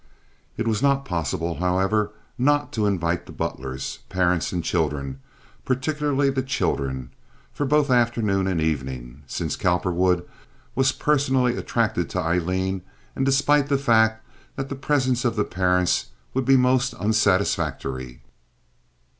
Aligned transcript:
It 0.57 0.67
was 0.67 0.81
not 0.81 1.05
possible, 1.05 1.59
however, 1.59 2.09
not 2.35 2.71
to 2.73 2.87
invite 2.87 3.27
the 3.27 3.31
Butlers, 3.31 3.99
parents 4.09 4.51
and 4.51 4.63
children, 4.63 5.19
particularly 5.63 6.31
the 6.31 6.41
children, 6.41 7.11
for 7.53 7.67
both 7.67 7.91
afternoon 7.91 8.47
and 8.47 8.59
evening, 8.59 9.21
since 9.27 9.55
Cowperwood 9.55 10.27
was 10.73 10.91
personally 10.91 11.55
attracted 11.55 12.09
to 12.09 12.19
Aileen 12.19 12.81
and 13.15 13.27
despite 13.27 13.67
the 13.67 13.77
fact 13.77 14.25
that 14.55 14.69
the 14.69 14.75
presence 14.75 15.23
of 15.23 15.35
the 15.35 15.43
parents 15.45 16.07
would 16.33 16.45
be 16.45 16.57
most 16.57 16.95
unsatisfactory. 16.95 18.21